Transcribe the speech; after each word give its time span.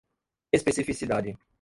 especificidade 0.57 1.37